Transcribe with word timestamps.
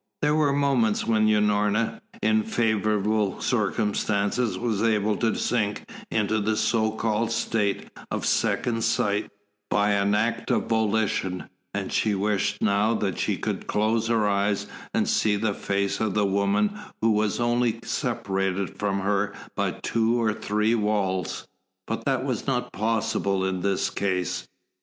There 0.23 0.33
were 0.33 0.51
moments 0.51 1.05
when 1.05 1.27
Unorna, 1.27 2.01
in 2.23 2.41
favourable 2.41 3.39
circumstances, 3.39 4.57
was 4.57 4.81
able 4.81 5.15
to 5.17 5.35
sink 5.35 5.87
into 6.09 6.39
the 6.39 6.57
so 6.57 6.89
called 6.93 7.29
state 7.31 7.87
of 8.09 8.25
second 8.25 8.81
sight, 8.83 9.29
by 9.69 9.91
an 9.91 10.15
act 10.15 10.49
of 10.49 10.63
volition, 10.65 11.47
and 11.75 11.93
she 11.93 12.15
wished 12.15 12.63
now 12.63 12.95
that 12.95 13.19
she 13.19 13.37
could 13.37 13.67
close 13.67 14.07
her 14.07 14.27
eyes 14.27 14.65
and 14.91 15.07
see 15.07 15.35
the 15.35 15.53
face 15.53 15.99
of 15.99 16.15
the 16.15 16.25
woman 16.25 16.73
who 17.01 17.11
was 17.11 17.39
only 17.39 17.79
separated 17.83 18.79
from 18.79 19.01
her 19.01 19.35
by 19.55 19.69
two 19.69 20.19
or 20.19 20.33
three 20.33 20.73
walls. 20.73 21.47
But 21.85 22.05
that 22.05 22.25
was 22.25 22.47
not 22.47 22.73
possible 22.73 23.45
in 23.45 23.61
this 23.61 23.91
case. 23.91 24.47